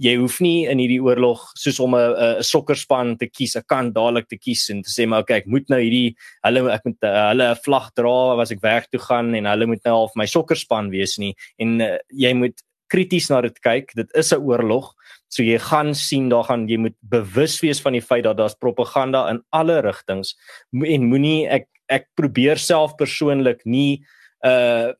[0.00, 3.94] jy hoef nie in hierdie oorlog soos om 'n 'n sokkerspan te kies, 'n kant
[3.94, 7.04] dadelik te kies en te sê maar okay, ek moet nou hierdie hulle ek moet
[7.04, 10.16] uh, hulle 'n vlag dra as ek werk toe gaan en hulle moet nou half
[10.16, 12.56] my sokkerspan wees nie en uh, jy moet
[12.90, 13.94] krities na dit kyk.
[13.94, 14.94] Dit is 'n oorlog.
[15.28, 18.58] So jy gaan sien daar gaan jy moet bewus wees van die feit dat daar's
[18.58, 20.34] propaganda in alle rigtings
[20.72, 24.02] en moenie ek ek probeer self persoonlik nie
[24.44, 24.92] uh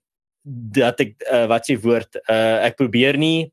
[0.44, 3.52] dat ek uh, wat s'e woord uh ek probeer nie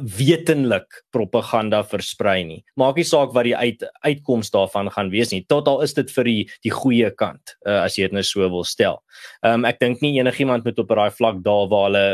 [0.00, 2.60] wetenlik propaganda versprei nie.
[2.80, 5.42] Maak nie saak wat die uit, uitkoms daarvan gaan wees nie.
[5.48, 8.48] Tot al is dit vir die die goeie kant, uh, as jy dit nou so
[8.48, 9.02] wil stel.
[9.44, 12.06] Ehm um, ek dink nie enigiemand moet op daai vlak daar waar hulle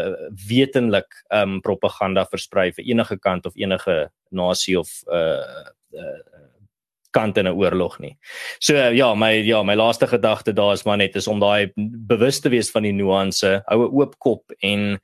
[0.48, 6.18] wetenlik ehm um, propaganda versprei vir enige kant of enige nasie of uh, uh
[7.10, 8.16] kant in 'n oorlog nie.
[8.60, 12.40] So ja, my ja, my laaste gedagte daar is maar net is om daai bewus
[12.40, 15.00] te wees van die nuance, hou 'n oop kop en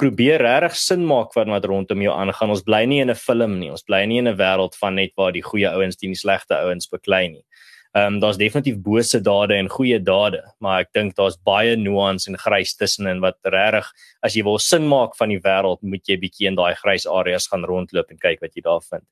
[0.00, 2.54] probeer regtig sin maak van wat rondom jou aangaan.
[2.54, 3.70] Ons bly nie in 'n film nie.
[3.70, 6.56] Ons bly nie in 'n wêreld van net waar die goeie ouens teen die slegte
[6.56, 7.44] ouens beklei nie.
[7.92, 12.30] Ehm um, daar's definitief bose dade en goeie dade, maar ek dink daar's baie nuance
[12.30, 13.88] en grys tussenin wat regtig
[14.22, 17.48] as jy wil sin maak van die wêreld, moet jy bietjie in daai grys areas
[17.48, 19.02] gaan rondloop en kyk wat jy daar vind.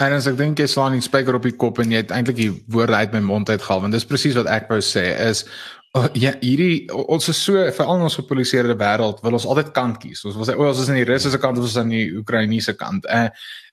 [0.00, 2.36] En as ek dink jy slaan die spyker op die kop en jy het eintlik
[2.38, 5.44] die woorde uit my mond uitgehaal want dis presies wat ek wou sê is
[5.96, 9.96] Oh, ja, hierdie ons is so vir al ons gepoliseerde wêreld wil ons altyd kant
[10.02, 10.20] kies.
[10.28, 12.10] Ons wil sê o, ons is aan die Russiese kant of ons is aan die
[12.18, 13.08] Oekraïense kant.
[13.08, 13.30] Uh,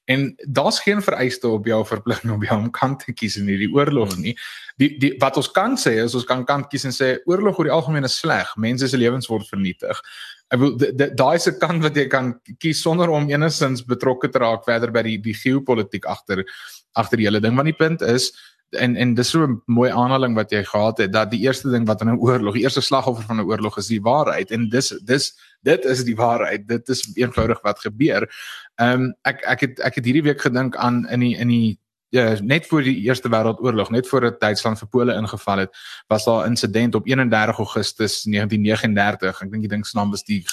[0.08, 3.68] en daar's geen vereiste op jou verpligting om jou om kant te kies in hierdie
[3.74, 4.32] oorlog nie.
[4.80, 7.68] Die die wat ons kan sê is ons kan kant kies en sê oorlog oor
[7.68, 8.56] die algemeen is sleg.
[8.64, 10.00] Mense se lewens word vernietig.
[10.56, 14.64] Ek wil daai se kant wat jy kan kies sonder om enigins betrokke te raak
[14.64, 16.46] verder by die die geopolitiek agter
[16.96, 17.60] agter die hele ding.
[17.60, 18.32] Want die punt is
[18.70, 21.86] en en dis so 'n mooi aanhaling wat jy gehad het dat die eerste ding
[21.86, 24.90] wat in 'n oorlog, die eerste slagoffer van 'n oorlog is die waarheid en dis
[25.04, 26.68] dis dit is die waarheid.
[26.68, 28.30] Dit is eenvoudig wat gebeur.
[28.76, 31.80] Ehm um, ek ek het ek het hierdie week gedink aan in die in die
[32.10, 35.76] ja net voor die Eerste Wêreldoorlog, net voor dit Duitsland vir Pole ingeval het,
[36.08, 39.42] was daar 'n insident op 31 Augustus 1939.
[39.42, 40.44] Ek dink die ding se naam was die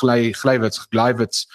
[0.00, 1.46] Gly Glywitz Glywitz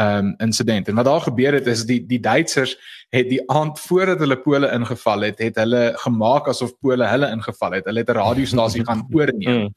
[0.00, 0.88] um insident.
[0.88, 2.76] En wat daar gebeur het is die die Duitsers
[3.08, 7.72] het die aand voordat hulle Pole ingeval het, het hulle gemaak asof Pole hulle ingeval
[7.78, 7.84] het.
[7.84, 9.74] Hulle het 'n radiostasie gaan oorneem.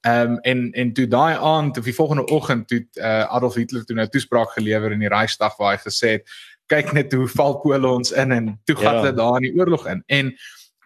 [0.00, 3.84] Ehm um, en en toe daai aand of die volgende oggend toe uh, Adolf Hitler
[3.84, 6.28] toe nou toespraak gelewer in die Reichstag waar hy gesê het
[6.66, 9.00] kyk net hoe val Pole ons in en toe gaan ja.
[9.00, 10.02] hulle daar in die oorlog in.
[10.06, 10.34] En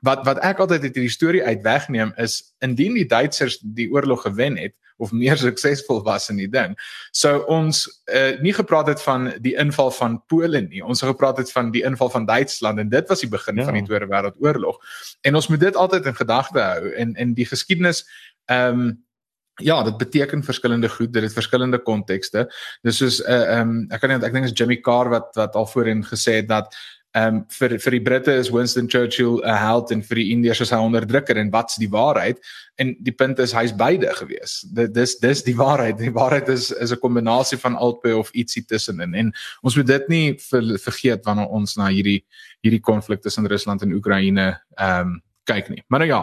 [0.01, 4.23] wat wat ek altyd uit hierdie storie uit wegneem is indien die Duitsers die oorlog
[4.23, 6.77] gewen het, of meer suksesvol was in die ding.
[7.17, 10.85] So ons uh, nie gepraat het van die inval van Polen nie.
[10.85, 13.69] Ons het gepraat het van die inval van Duitsland en dit was die begin ja.
[13.69, 14.81] van die Tweede Wêreldoorlog.
[15.27, 18.05] En ons moet dit altyd in gedagte hou en in die geskiedenis
[18.51, 18.99] ehm um,
[19.61, 22.47] Ja, dit beteken verskillende goed, dit het verskillende kontekste.
[22.83, 25.37] Dis soos 'n uh, ehm um, ek kan nie ek dink is Jimmy Carr wat
[25.37, 26.77] wat al voorheen gesê het dat
[27.13, 30.61] Ehm um, vir vir die Britte is Winston Churchill 'n held en vir die Indiërs
[30.61, 32.39] is hy 'n onderdrukker en wat's die waarheid?
[32.79, 34.61] En die punt is hy's beide gewees.
[34.73, 35.99] Dit dis dis die waarheid.
[35.99, 39.15] Die waarheid is is 'n kombinasie van albei of ietsie tussenin.
[39.15, 39.33] En
[39.63, 42.25] ons moet dit nie ver, vergeet wanneer ons na hierdie
[42.63, 45.83] hierdie konflik tussen Rusland en Oekraïne ehm um, kyk nie.
[45.91, 46.21] Maar nou ja,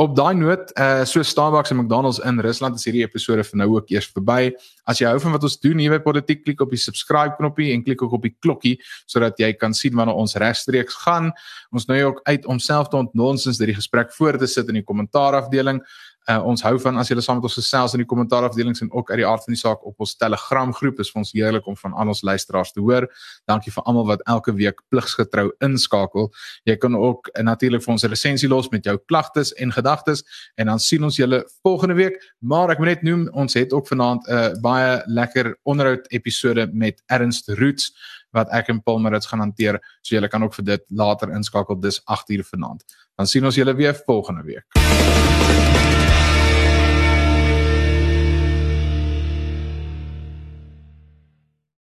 [0.00, 3.68] op daai noot, uh so Starbucks en McDonald's in Rusland is hierdie episode vir nou
[3.76, 4.52] ook eers verby.
[4.88, 7.72] As jy hou van wat ons doen hier by Politiek, klik op die subscribe knoppie
[7.74, 8.76] en klik ook op die klokkie
[9.06, 11.32] sodat jy kan sien wanneer ons regstreeks gaan.
[11.74, 14.80] Ons nou ook uit om self te ontnonsens dat die gesprek voor te sit in
[14.80, 15.82] die kommentaarafdeling.
[16.28, 19.08] Uh, ons hou van as julle saam met ons gesels in die kommentaarafdelings en ook
[19.14, 20.98] uit die aard van die saak op ons Telegram groep.
[21.00, 23.06] Is vir ons heerlik om van al ons luisteraars te hoor.
[23.48, 26.28] Dankie vir almal wat elke week pligsgetrou inskakel.
[26.68, 30.22] Jy kan ook uh, natuurlik vir ons 'n resensie los met jou klagtes en gedagtes
[30.56, 32.20] en dan sien ons julle volgende week.
[32.44, 36.68] Maar ek moet net noem ons het ook vanaand 'n uh, baie lekker onderhoud episode
[36.72, 37.92] met Ernst Roots
[38.36, 39.80] wat ek en Paul Marits gaan hanteer.
[40.02, 42.84] So julle kan ook vir dit later inskakel dis 8uur vanaand.
[43.16, 45.77] Dan sien ons julle weer volgende week.